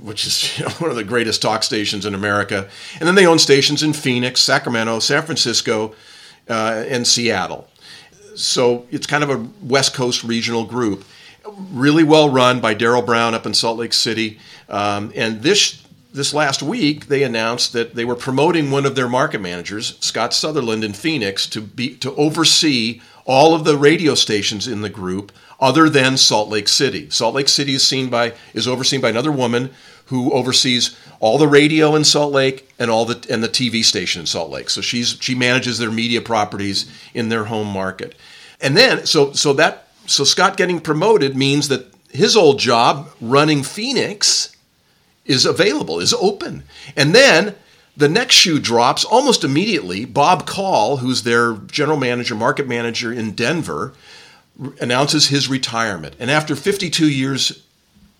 which 0.01 0.25
is 0.25 0.57
you 0.57 0.65
know, 0.65 0.71
one 0.71 0.89
of 0.89 0.95
the 0.95 1.03
greatest 1.03 1.41
talk 1.41 1.63
stations 1.63 2.05
in 2.05 2.13
America. 2.13 2.69
And 2.99 3.07
then 3.07 3.15
they 3.15 3.25
own 3.25 3.39
stations 3.39 3.83
in 3.83 3.93
Phoenix, 3.93 4.41
Sacramento, 4.41 4.99
San 4.99 5.23
Francisco, 5.23 5.95
uh, 6.49 6.85
and 6.87 7.07
Seattle. 7.07 7.67
So 8.35 8.85
it's 8.91 9.07
kind 9.07 9.23
of 9.23 9.29
a 9.29 9.47
West 9.61 9.93
Coast 9.93 10.23
regional 10.23 10.65
group, 10.65 11.05
really 11.71 12.03
well 12.03 12.29
run 12.29 12.59
by 12.59 12.73
Darrell 12.73 13.01
Brown 13.01 13.33
up 13.33 13.45
in 13.45 13.53
Salt 13.53 13.77
Lake 13.77 13.93
City. 13.93 14.39
Um, 14.69 15.11
and 15.15 15.41
this 15.41 15.81
this 16.15 16.33
last 16.33 16.63
week, 16.63 17.07
they 17.07 17.23
announced 17.23 17.73
that 17.73 17.93
they 17.93 18.05
were 18.05 18.15
promoting 18.15 18.71
one 18.71 18.85
of 18.85 18.95
their 18.95 19.09
market 19.09 19.41
managers, 19.41 19.97
Scott 19.99 20.33
Sutherland 20.33 20.83
in 20.83 20.93
Phoenix, 20.93 21.45
to 21.47 21.61
be 21.61 21.95
to 21.97 22.15
oversee 22.15 23.01
all 23.25 23.53
of 23.53 23.65
the 23.65 23.77
radio 23.77 24.15
stations 24.15 24.67
in 24.67 24.81
the 24.81 24.89
group, 24.89 25.31
other 25.59 25.89
than 25.89 26.17
Salt 26.17 26.49
Lake 26.49 26.67
City. 26.67 27.09
Salt 27.09 27.35
Lake 27.35 27.49
City 27.49 27.73
is 27.73 27.85
seen 27.85 28.09
by 28.09 28.33
is 28.53 28.67
overseen 28.67 29.01
by 29.01 29.09
another 29.09 29.31
woman 29.31 29.71
who 30.05 30.31
oversees 30.31 30.95
all 31.19 31.37
the 31.37 31.47
radio 31.47 31.95
in 31.95 32.03
Salt 32.03 32.31
Lake 32.31 32.71
and 32.77 32.91
all 32.91 33.05
the 33.05 33.25
and 33.29 33.43
the 33.43 33.49
TV 33.49 33.83
station 33.83 34.21
in 34.21 34.25
Salt 34.25 34.51
Lake. 34.51 34.69
So 34.69 34.81
she's 34.81 35.17
she 35.19 35.35
manages 35.35 35.79
their 35.79 35.91
media 35.91 36.21
properties 36.21 36.89
in 37.13 37.29
their 37.29 37.45
home 37.45 37.67
market. 37.67 38.15
And 38.61 38.77
then 38.77 39.05
so 39.05 39.33
so 39.33 39.53
that 39.53 39.87
so 40.05 40.23
Scott 40.23 40.57
getting 40.57 40.79
promoted 40.79 41.35
means 41.35 41.67
that 41.69 41.91
his 42.09 42.35
old 42.35 42.59
job 42.59 43.09
running 43.19 43.63
Phoenix 43.63 44.55
is 45.25 45.45
available, 45.45 45.99
is 45.99 46.13
open. 46.13 46.63
And 46.95 47.15
then 47.15 47.55
the 47.97 48.09
next 48.09 48.35
shoe 48.35 48.59
drops 48.59 49.05
almost 49.05 49.43
immediately. 49.43 50.05
Bob 50.05 50.45
Call, 50.45 50.97
who's 50.97 51.23
their 51.23 51.53
general 51.53 51.97
manager, 51.97 52.35
market 52.35 52.67
manager 52.67 53.11
in 53.11 53.31
Denver, 53.31 53.93
announces 54.79 55.27
his 55.27 55.47
retirement. 55.47 56.15
And 56.19 56.29
after 56.29 56.55
52 56.55 57.09
years 57.09 57.63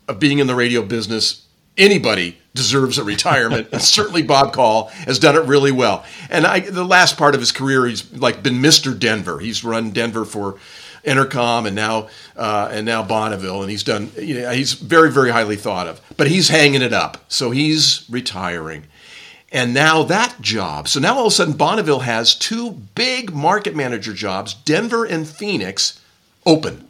of 0.08 0.20
being 0.20 0.40
in 0.40 0.48
the 0.48 0.56
radio 0.56 0.82
business, 0.82 1.46
anybody 1.78 2.38
deserves 2.54 2.98
a 2.98 3.04
retirement. 3.04 3.68
and 3.72 3.82
certainly 3.82 4.24
Bob 4.24 4.54
Call 4.54 4.88
has 5.06 5.20
done 5.20 5.36
it 5.36 5.46
really 5.46 5.72
well. 5.72 6.06
And 6.30 6.46
I, 6.46 6.60
the 6.62 6.86
last 6.86 7.18
part 7.18 7.36
of 7.36 7.42
his 7.42 7.52
career, 7.52 7.86
he's 7.86 8.12
like 8.14 8.44
been 8.44 8.56
Mr. 8.56 8.98
Denver. 8.98 9.40
He's 9.40 9.64
run 9.64 9.92
Denver 9.92 10.26
for 10.26 10.58
Entercom 11.06 11.68
and 11.68 11.76
now 11.76 12.10
uh, 12.36 12.70
and 12.72 12.86
now 12.86 13.04
Bonneville, 13.04 13.62
and 13.62 13.70
he's 13.70 13.84
done. 13.84 14.12
You 14.18 14.42
know, 14.42 14.52
he's 14.52 14.74
very 14.74 15.12
very 15.12 15.30
highly 15.30 15.56
thought 15.56 15.88
of. 15.88 16.02
But 16.18 16.28
he's 16.28 16.50
hanging 16.50 16.82
it 16.82 16.94
up, 16.94 17.24
so 17.28 17.52
he's 17.52 18.06
retiring. 18.10 18.86
And 19.56 19.74
now 19.74 20.04
that 20.04 20.42
job. 20.42 20.90
So 20.90 21.00
now 21.00 21.16
all 21.16 21.28
of 21.28 21.28
a 21.28 21.32
sudden, 21.32 21.54
Bonneville 21.54 22.02
has 22.02 22.36
two 22.36 22.72
big 22.72 23.34
market 23.34 23.74
manager 23.74 24.12
jobs, 24.12 24.54
Denver 24.54 25.06
and 25.06 25.26
Phoenix, 25.26 26.02
open. 26.46 26.86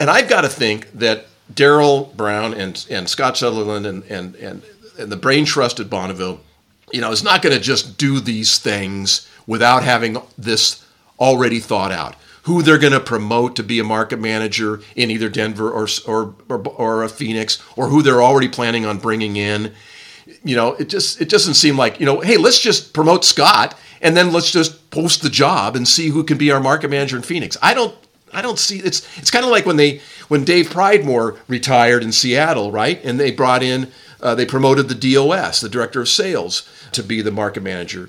And 0.00 0.10
I've 0.10 0.28
got 0.28 0.40
to 0.40 0.48
think 0.48 0.90
that 0.94 1.26
Darrell 1.54 2.12
Brown 2.16 2.54
and, 2.54 2.84
and 2.90 3.08
Scott 3.08 3.36
Sutherland 3.36 3.86
and, 3.86 4.02
and, 4.06 4.34
and, 4.34 4.62
and 4.98 5.12
the 5.12 5.16
brain 5.16 5.44
trust 5.44 5.78
at 5.78 5.88
Bonneville, 5.88 6.40
you 6.92 7.00
know, 7.00 7.12
is 7.12 7.22
not 7.22 7.40
going 7.40 7.54
to 7.54 7.62
just 7.62 7.96
do 7.96 8.18
these 8.18 8.58
things 8.58 9.30
without 9.46 9.84
having 9.84 10.20
this 10.36 10.84
already 11.20 11.60
thought 11.60 11.92
out. 11.92 12.16
Who 12.44 12.62
they're 12.62 12.78
going 12.78 12.94
to 12.94 13.00
promote 13.00 13.54
to 13.56 13.62
be 13.62 13.78
a 13.78 13.84
market 13.84 14.18
manager 14.18 14.80
in 14.96 15.12
either 15.12 15.28
Denver 15.28 15.70
or, 15.70 15.86
or, 16.08 16.34
or, 16.48 16.68
or 16.68 17.08
Phoenix, 17.08 17.62
or 17.76 17.86
who 17.86 18.02
they're 18.02 18.22
already 18.22 18.48
planning 18.48 18.84
on 18.84 18.98
bringing 18.98 19.36
in. 19.36 19.72
You 20.42 20.56
know, 20.56 20.74
it 20.74 20.88
just 20.88 21.20
it 21.20 21.28
doesn't 21.28 21.54
seem 21.54 21.76
like 21.76 22.00
you 22.00 22.06
know, 22.06 22.20
hey, 22.20 22.36
let's 22.36 22.60
just 22.60 22.92
promote 22.92 23.24
Scott 23.24 23.76
and 24.00 24.16
then 24.16 24.32
let's 24.32 24.50
just 24.50 24.90
post 24.90 25.22
the 25.22 25.30
job 25.30 25.76
and 25.76 25.86
see 25.86 26.08
who 26.08 26.24
can 26.24 26.38
be 26.38 26.50
our 26.50 26.60
market 26.60 26.88
manager 26.88 27.16
in 27.16 27.22
Phoenix. 27.22 27.56
I 27.62 27.74
don't 27.74 27.94
I 28.32 28.42
don't 28.42 28.58
see 28.58 28.78
it's 28.78 29.06
it's 29.18 29.30
kind 29.30 29.44
of 29.44 29.50
like 29.50 29.66
when 29.66 29.76
they 29.76 30.00
when 30.28 30.44
Dave 30.44 30.68
Pridemore 30.68 31.38
retired 31.48 32.02
in 32.02 32.12
Seattle, 32.12 32.70
right? 32.70 33.02
And 33.04 33.18
they 33.18 33.30
brought 33.30 33.62
in 33.62 33.90
uh, 34.22 34.34
they 34.34 34.46
promoted 34.46 34.88
the 34.88 35.14
DOS, 35.14 35.60
the 35.60 35.68
director 35.68 36.00
of 36.00 36.08
sales, 36.08 36.68
to 36.92 37.02
be 37.02 37.22
the 37.22 37.30
market 37.30 37.62
manager. 37.62 38.08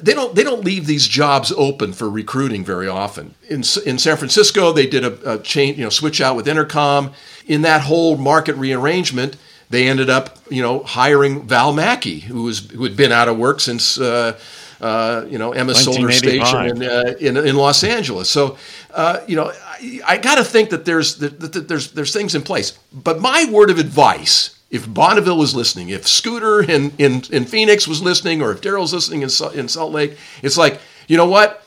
They 0.00 0.14
don't 0.14 0.34
they 0.34 0.42
don't 0.42 0.64
leave 0.64 0.86
these 0.86 1.06
jobs 1.06 1.52
open 1.52 1.92
for 1.92 2.10
recruiting 2.10 2.64
very 2.64 2.88
often. 2.88 3.34
In 3.48 3.62
in 3.86 3.98
San 3.98 4.16
Francisco, 4.16 4.72
they 4.72 4.86
did 4.86 5.04
a, 5.04 5.34
a 5.34 5.38
change, 5.38 5.78
you 5.78 5.84
know, 5.84 5.90
switch 5.90 6.20
out 6.20 6.36
with 6.36 6.46
Entercom. 6.46 7.12
In 7.46 7.62
that 7.62 7.82
whole 7.82 8.16
market 8.16 8.54
rearrangement, 8.54 9.36
they 9.72 9.88
ended 9.88 10.10
up, 10.10 10.38
you 10.50 10.62
know, 10.62 10.82
hiring 10.84 11.42
Val 11.42 11.72
Maki, 11.72 12.20
who 12.20 12.44
was 12.44 12.70
who 12.70 12.84
had 12.84 12.96
been 12.96 13.10
out 13.10 13.28
of 13.28 13.38
work 13.38 13.58
since. 13.60 13.98
Uh, 13.98 14.38
uh, 14.80 15.24
you 15.28 15.38
know, 15.38 15.52
Emma 15.52 15.76
Solar 15.76 16.10
Station 16.10 16.66
in, 16.66 16.82
uh, 16.82 17.14
in, 17.20 17.36
in 17.36 17.54
Los 17.54 17.84
Angeles. 17.84 18.28
So, 18.28 18.58
uh, 18.92 19.20
you 19.28 19.36
know, 19.36 19.52
I, 19.64 20.00
I 20.04 20.16
got 20.16 20.38
to 20.38 20.44
think 20.44 20.70
that 20.70 20.84
there's 20.84 21.18
that, 21.18 21.38
that 21.38 21.68
there's 21.68 21.92
there's 21.92 22.12
things 22.12 22.34
in 22.34 22.42
place. 22.42 22.72
But 22.92 23.20
my 23.20 23.46
word 23.48 23.70
of 23.70 23.78
advice, 23.78 24.58
if 24.70 24.92
Bonneville 24.92 25.38
was 25.38 25.54
listening, 25.54 25.90
if 25.90 26.08
Scooter 26.08 26.68
in 26.68 26.90
in, 26.98 27.22
in 27.30 27.44
Phoenix 27.44 27.86
was 27.86 28.02
listening, 28.02 28.42
or 28.42 28.50
if 28.50 28.60
Darrell's 28.60 28.92
listening 28.92 29.22
in 29.22 29.30
in 29.54 29.68
Salt 29.68 29.92
Lake, 29.92 30.18
it's 30.42 30.56
like, 30.56 30.80
you 31.06 31.16
know 31.16 31.28
what? 31.28 31.64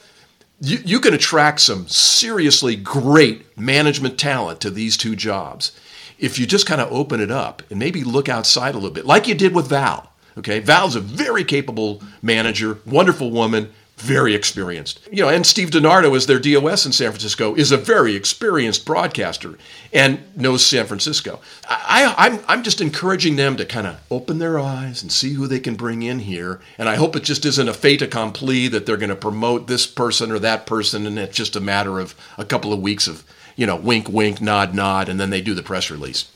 You, 0.59 0.79
you 0.83 0.99
can 0.99 1.13
attract 1.13 1.61
some 1.61 1.87
seriously 1.87 2.75
great 2.75 3.57
management 3.57 4.19
talent 4.19 4.59
to 4.59 4.69
these 4.69 4.97
two 4.97 5.15
jobs 5.15 5.71
if 6.19 6.39
you 6.39 6.45
just 6.45 6.65
kind 6.65 6.81
of 6.81 6.91
open 6.91 7.19
it 7.19 7.31
up 7.31 7.61
and 7.69 7.79
maybe 7.79 8.03
look 8.03 8.29
outside 8.29 8.75
a 8.75 8.77
little 8.77 8.91
bit, 8.91 9.05
like 9.05 9.27
you 9.27 9.35
did 9.35 9.53
with 9.53 9.67
Val. 9.67 10.11
Okay, 10.37 10.59
Val's 10.59 10.95
a 10.95 10.99
very 10.99 11.45
capable 11.45 12.01
manager, 12.21 12.79
wonderful 12.85 13.31
woman, 13.31 13.71
very 13.97 14.35
experienced. 14.35 14.99
You 15.09 15.23
know, 15.23 15.29
and 15.29 15.45
Steve 15.45 15.69
DiNardo 15.69 16.15
is 16.15 16.27
their 16.27 16.39
DOS 16.39 16.85
in 16.85 16.91
San 16.91 17.11
Francisco, 17.11 17.55
is 17.55 17.71
a 17.71 17.77
very 17.77 18.15
experienced 18.15 18.85
broadcaster 18.85 19.57
and 19.93 20.19
knows 20.35 20.65
San 20.65 20.85
Francisco. 20.85 21.39
I, 21.67 22.13
I'm, 22.17 22.39
I'm 22.47 22.63
just 22.63 22.81
encouraging 22.81 23.37
them 23.37 23.55
to 23.55 23.65
kind 23.65 23.87
of 23.87 24.01
open 24.11 24.39
their 24.39 24.59
eyes 24.59 25.01
and 25.01 25.11
see 25.11 25.33
who 25.33 25.47
they 25.47 25.61
can 25.61 25.75
bring 25.75 26.03
in 26.03 26.19
here. 26.19 26.59
And 26.77 26.89
I 26.89 26.95
hope 26.95 27.15
it 27.15 27.23
just 27.23 27.45
isn't 27.45 27.69
a 27.69 27.73
fait 27.73 28.01
accompli 28.01 28.67
that 28.67 28.85
they're 28.85 28.97
going 28.97 29.09
to 29.09 29.15
promote 29.15 29.67
this 29.67 29.87
person 29.87 30.31
or 30.31 30.39
that 30.39 30.65
person, 30.65 31.07
and 31.07 31.17
it's 31.17 31.37
just 31.37 31.55
a 31.55 31.61
matter 31.61 31.99
of 31.99 32.15
a 32.37 32.45
couple 32.45 32.73
of 32.73 32.81
weeks 32.81 33.07
of, 33.07 33.23
you 33.55 33.65
know, 33.65 33.75
wink, 33.75 34.09
wink, 34.09 34.41
nod, 34.41 34.73
nod, 34.73 35.09
and 35.09 35.19
then 35.19 35.29
they 35.29 35.41
do 35.41 35.53
the 35.53 35.63
press 35.63 35.89
release. 35.89 36.31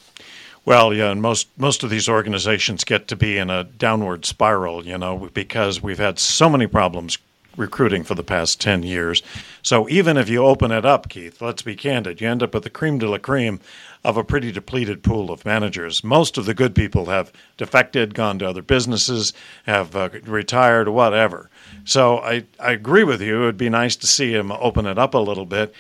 Well, 0.66 0.94
yeah, 0.94 1.12
and 1.12 1.22
most 1.22 1.48
most 1.58 1.84
of 1.84 1.90
these 1.90 2.10
organizations 2.10 2.84
get 2.84 3.08
to 3.08 3.16
be 3.16 3.38
in 3.38 3.50
a 3.50 3.64
downward 3.64 4.26
spiral, 4.26 4.86
you 4.86 4.98
know, 4.98 5.30
because 5.34 5.82
we've 5.82 5.98
had 5.98 6.20
so 6.20 6.50
many 6.50 6.68
problems 6.68 7.18
recruiting 7.60 8.04
for 8.04 8.16
the 8.16 8.24
past 8.24 8.62
10 8.62 8.84
years. 8.84 9.22
So 9.62 9.88
even 9.90 10.18
if 10.18 10.30
you 10.30 10.44
open 10.46 10.72
it 10.72 10.86
up, 10.86 11.10
Keith, 11.10 11.42
let's 11.42 11.62
be 11.62 11.76
candid, 11.76 12.22
you 12.22 12.28
end 12.28 12.42
up 12.42 12.54
with 12.54 12.64
the 12.64 12.70
cream 12.70 12.98
de 12.98 13.08
la 13.10 13.18
cream 13.18 13.60
of 14.04 14.16
a 14.16 14.24
pretty 14.24 14.52
depleted 14.52 15.04
pool 15.04 15.30
of 15.30 15.46
managers. 15.46 16.04
Most 16.04 16.38
of 16.38 16.46
the 16.46 16.54
good 16.54 16.74
people 16.74 17.08
have 17.08 17.34
defected, 17.58 18.16
gone 18.16 18.40
to 18.40 18.48
other 18.48 18.62
businesses, 18.62 19.34
have 19.66 19.96
uh, 19.96 20.10
retired, 20.24 20.88
whatever. 20.88 21.50
So 21.84 22.20
I, 22.20 22.46
I 22.60 22.72
agree 22.72 23.04
with 23.04 23.22
you. 23.22 23.44
It 23.44 23.46
would 23.46 23.58
be 23.58 23.70
nice 23.70 23.98
to 23.98 24.08
see 24.08 24.34
him 24.34 24.52
open 24.54 24.86
it 24.86 24.98
up 24.98 25.14
a 25.14 25.20
little 25.20 25.46
bit, 25.46 25.74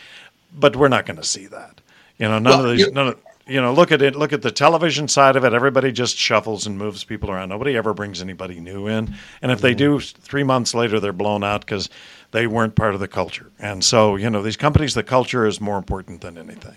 but 0.54 0.76
we're 0.76 0.88
not 0.88 1.06
going 1.06 1.18
to 1.18 1.24
see 1.24 1.48
that. 1.48 1.82
You 2.18 2.28
know, 2.28 2.40
none 2.40 2.60
well, 2.60 2.66
of 2.66 2.78
these, 2.78 2.92
none 2.92 3.08
of, 3.10 3.20
you 3.48 3.62
know, 3.62 3.74
look 3.74 3.92
at 3.92 4.02
it. 4.02 4.16
Look 4.16 4.34
at 4.34 4.42
the 4.42 4.52
television 4.52 5.08
side 5.08 5.36
of 5.36 5.44
it. 5.44 5.54
Everybody 5.54 5.92
just 5.92 6.18
shuffles 6.18 6.68
and 6.68 6.78
moves 6.78 7.04
people 7.04 7.32
around. 7.32 7.50
Nobody 7.50 7.76
ever 7.76 7.94
brings 7.94 8.22
anybody 8.22 8.60
new 8.60 8.88
in. 8.88 9.16
And 9.42 9.52
if 9.52 9.62
they 9.62 9.74
do, 9.74 10.00
three 10.00 10.44
months 10.44 10.74
later, 10.74 11.00
they're 11.00 11.14
blown 11.14 11.44
out 11.44 11.62
because 11.62 11.90
they 12.32 12.46
weren't 12.46 12.76
part 12.76 12.94
of 12.94 13.00
the 13.00 13.08
culture. 13.08 13.48
And 13.58 13.84
so, 13.84 14.16
you 14.16 14.30
know, 14.30 14.42
these 14.42 14.58
companies, 14.58 14.94
the 14.94 15.04
culture 15.04 15.48
is 15.48 15.60
more 15.60 15.78
important 15.78 16.22
than 16.22 16.38
anything. 16.38 16.76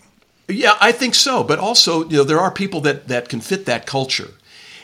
Yeah, 0.48 0.76
I 0.80 0.92
think 0.92 1.14
so. 1.14 1.44
But 1.44 1.58
also, 1.58 2.08
you 2.08 2.18
know, 2.18 2.24
there 2.24 2.40
are 2.40 2.50
people 2.50 2.80
that 2.82 3.08
that 3.08 3.28
can 3.28 3.40
fit 3.40 3.66
that 3.66 3.86
culture, 3.86 4.30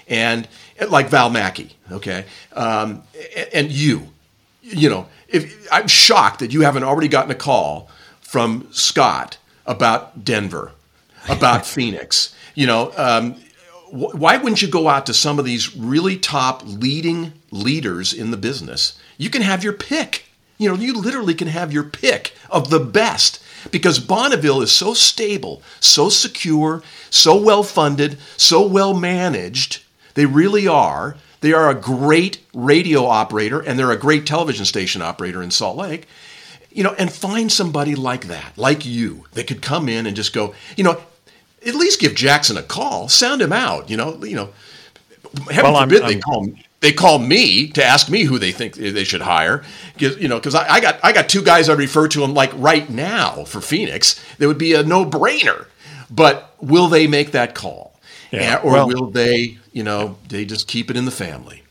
and 0.07 0.47
like 0.89 1.09
Val 1.09 1.31
Maki, 1.31 1.73
okay, 1.91 2.25
um, 2.53 3.03
and 3.53 3.71
you, 3.71 4.09
you 4.63 4.89
know, 4.89 5.09
if 5.29 5.69
I'm 5.71 5.89
shocked 5.89 6.41
that 6.41 6.53
you 6.53 6.63
haven't 6.63 6.85
already 6.85 7.09
gotten 7.09 7.31
a 7.31 7.35
call 7.35 7.91
from 8.29 8.69
Scott 8.73 9.39
about 9.65 10.23
Denver 10.23 10.73
about 11.31 11.65
Phoenix. 11.75 12.35
You 12.55 12.67
know, 12.67 12.93
um, 12.99 13.33
wh- 13.87 14.15
why 14.15 14.37
wouldn't 14.37 14.61
you 14.61 14.69
go 14.69 14.89
out 14.89 15.07
to 15.07 15.15
some 15.15 15.39
of 15.39 15.47
these 15.47 15.75
really 15.75 16.19
top 16.19 16.63
leading 16.67 17.33
leaders 17.51 18.13
in 18.13 18.31
the 18.31 18.37
business? 18.37 18.99
You 19.17 19.31
can 19.31 19.41
have 19.41 19.65
your 19.65 19.73
pick. 19.73 20.27
You 20.59 20.69
know, 20.69 20.75
you 20.75 20.93
literally 20.93 21.35
can 21.35 21.49
have 21.49 21.73
your 21.73 21.85
pick 21.85 22.35
of 22.51 22.69
the 22.69 22.81
best 22.81 23.43
because 23.71 23.99
Bonneville 23.99 24.61
is 24.61 24.73
so 24.73 24.93
stable, 24.93 25.63
so 25.81 26.11
secure, 26.11 26.83
so 27.09 27.41
well 27.41 27.63
funded, 27.63 28.19
so 28.37 28.67
well 28.67 28.93
managed. 28.93 29.83
They 30.15 30.27
really 30.27 30.69
are. 30.69 31.17
They 31.41 31.55
are 31.55 31.71
a 31.71 31.75
great 31.75 32.41
radio 32.53 33.07
operator 33.07 33.61
and 33.61 33.79
they're 33.79 33.93
a 33.93 33.97
great 33.97 34.27
television 34.27 34.67
station 34.67 35.01
operator 35.01 35.43
in 35.43 35.51
Salt 35.51 35.79
Lake. 35.79 36.07
You 36.71 36.83
know, 36.83 36.95
and 36.99 37.13
find 37.13 37.51
somebody 37.51 37.95
like 37.95 38.27
that, 38.27 38.57
like 38.57 38.85
you, 38.85 39.25
that 39.33 39.47
could 39.47 39.63
come 39.63 39.89
in 39.89 40.07
and 40.07 40.15
just 40.15 40.33
go, 40.33 40.55
you 40.77 40.85
know, 40.85 41.01
at 41.67 41.75
least 41.75 42.01
give 42.01 42.15
Jackson 42.15 42.57
a 42.57 42.63
call, 42.63 43.09
sound 43.09 43.43
him 43.43 43.53
out. 43.53 43.91
You 43.91 43.97
know, 43.97 44.23
you 44.25 44.37
know, 44.37 44.51
heaven 45.51 45.73
well, 45.73 45.83
forbid 45.83 46.03
I'm, 46.03 46.09
they 46.09 46.15
I'm, 46.15 46.21
call 46.21 46.47
they 46.81 46.93
call 46.93 47.19
me 47.19 47.69
to 47.69 47.85
ask 47.85 48.09
me 48.09 48.23
who 48.23 48.39
they 48.39 48.53
think 48.53 48.75
they 48.75 49.05
should 49.05 49.23
hire. 49.23 49.65
You 49.99 50.29
know, 50.29 50.39
because 50.39 50.55
I, 50.55 50.75
I, 50.75 50.81
got 50.81 51.01
I 51.03 51.13
got 51.13 51.29
two 51.29 51.43
guys 51.43 51.69
I 51.69 51.75
refer 51.75 52.07
to 52.09 52.21
them 52.21 52.35
like 52.35 52.53
right 52.55 52.89
now 52.89 53.45
for 53.45 53.61
Phoenix. 53.61 54.23
That 54.39 54.47
would 54.47 54.59
be 54.59 54.75
a 54.75 54.83
no 54.83 55.05
brainer. 55.05 55.67
But 56.11 56.55
will 56.61 56.89
they 56.89 57.07
make 57.07 57.33
that 57.33 57.55
call, 57.55 57.99
yeah. 58.31 58.61
or 58.63 58.73
well, 58.73 58.89
will 58.89 59.11
they? 59.11 59.59
You 59.73 59.83
know, 59.83 60.17
they 60.29 60.45
just 60.45 60.67
keep 60.67 60.91
it 60.91 60.97
in 60.97 61.05
the 61.05 61.11
family. 61.11 61.63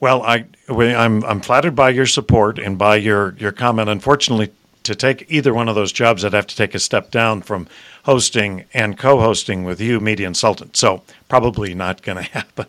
Well, 0.00 0.22
I, 0.22 0.46
I'm, 0.68 1.24
I'm 1.24 1.40
flattered 1.40 1.74
by 1.74 1.90
your 1.90 2.06
support 2.06 2.58
and 2.58 2.78
by 2.78 2.96
your, 2.96 3.34
your 3.38 3.52
comment. 3.52 3.88
Unfortunately, 3.88 4.52
to 4.84 4.94
take 4.94 5.26
either 5.28 5.52
one 5.52 5.68
of 5.68 5.74
those 5.74 5.92
jobs, 5.92 6.24
I'd 6.24 6.32
have 6.32 6.46
to 6.46 6.56
take 6.56 6.74
a 6.74 6.78
step 6.78 7.10
down 7.10 7.42
from 7.42 7.68
hosting 8.04 8.64
and 8.72 8.96
co-hosting 8.96 9.64
with 9.64 9.80
you, 9.80 10.00
Media 10.00 10.26
Consultant. 10.26 10.76
So 10.76 11.02
probably 11.28 11.74
not 11.74 12.02
going 12.02 12.16
to 12.24 12.30
happen. 12.30 12.66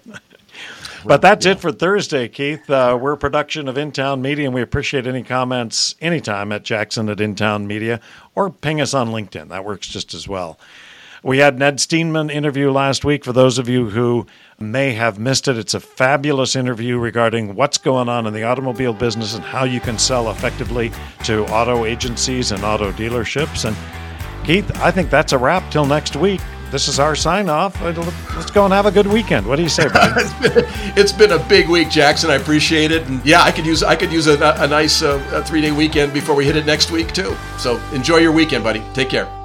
but 1.05 1.21
that's 1.21 1.45
yeah. 1.45 1.53
it 1.53 1.59
for 1.59 1.71
Thursday, 1.71 2.27
Keith. 2.27 2.69
Uh, 2.69 2.97
we're 2.99 3.13
a 3.13 3.17
production 3.17 3.67
of 3.67 3.75
InTown 3.75 4.21
Media, 4.21 4.45
and 4.45 4.53
we 4.53 4.61
appreciate 4.61 5.07
any 5.07 5.23
comments 5.23 5.95
anytime 6.01 6.51
at 6.51 6.63
Jackson 6.63 7.09
at 7.09 7.19
InTown 7.19 7.65
Media 7.65 8.01
or 8.35 8.49
ping 8.49 8.81
us 8.81 8.93
on 8.93 9.09
LinkedIn. 9.09 9.49
That 9.49 9.63
works 9.63 9.87
just 9.87 10.13
as 10.13 10.27
well. 10.27 10.59
We 11.23 11.39
had 11.39 11.59
Ned 11.59 11.77
Steenman 11.77 12.31
interview 12.31 12.71
last 12.71 13.03
week. 13.03 13.25
For 13.25 13.33
those 13.33 13.57
of 13.57 13.67
you 13.67 13.89
who 13.89 14.25
may 14.59 14.93
have 14.93 15.19
missed 15.19 15.47
it, 15.47 15.57
it's 15.57 15.73
a 15.73 15.79
fabulous 15.79 16.55
interview 16.55 16.97
regarding 16.97 17.55
what's 17.55 17.77
going 17.77 18.07
on 18.07 18.25
in 18.25 18.33
the 18.33 18.43
automobile 18.43 18.93
business 18.93 19.35
and 19.35 19.43
how 19.43 19.65
you 19.65 19.79
can 19.79 19.97
sell 19.97 20.31
effectively 20.31 20.91
to 21.25 21.45
auto 21.47 21.85
agencies 21.85 22.51
and 22.51 22.63
auto 22.63 22.91
dealerships. 22.93 23.65
And 23.65 23.75
Keith, 24.45 24.71
I 24.77 24.91
think 24.91 25.09
that's 25.09 25.33
a 25.33 25.37
wrap 25.37 25.69
till 25.71 25.85
next 25.85 26.15
week. 26.15 26.41
This 26.71 26.87
is 26.87 26.99
our 26.99 27.15
sign 27.15 27.49
off. 27.49 27.81
Let's 27.81 28.51
go 28.51 28.63
and 28.63 28.73
have 28.73 28.85
a 28.85 28.91
good 28.91 29.07
weekend. 29.07 29.45
What 29.47 29.55
do 29.55 29.63
you 29.63 29.69
say, 29.69 29.87
buddy? 29.93 30.21
it's, 30.21 30.33
been, 30.33 30.65
it's 30.97 31.11
been 31.11 31.31
a 31.31 31.43
big 31.49 31.67
week, 31.67 31.89
Jackson. 31.89 32.29
I 32.29 32.35
appreciate 32.35 32.91
it. 32.91 33.05
And 33.07 33.25
yeah, 33.25 33.41
I 33.41 33.51
could 33.51 33.65
use 33.65 33.81
I 33.83 33.95
could 33.95 34.11
use 34.11 34.27
a, 34.27 34.37
a 34.57 34.67
nice 34.67 35.01
uh, 35.01 35.43
three 35.45 35.61
day 35.61 35.71
weekend 35.71 36.13
before 36.13 36.35
we 36.35 36.45
hit 36.45 36.55
it 36.55 36.65
next 36.65 36.91
week 36.91 37.11
too. 37.11 37.35
So 37.57 37.81
enjoy 37.91 38.17
your 38.17 38.31
weekend, 38.31 38.63
buddy. 38.63 38.83
Take 38.93 39.09
care. 39.09 39.38